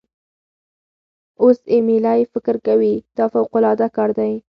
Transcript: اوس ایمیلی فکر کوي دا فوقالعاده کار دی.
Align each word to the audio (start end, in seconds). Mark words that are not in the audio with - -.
اوس 1.41 1.57
ایمیلی 1.71 2.21
فکر 2.33 2.55
کوي 2.67 2.93
دا 3.17 3.25
فوقالعاده 3.33 3.87
کار 3.95 4.09
دی. 4.19 4.33